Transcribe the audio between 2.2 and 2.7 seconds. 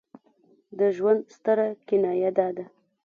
دا ده.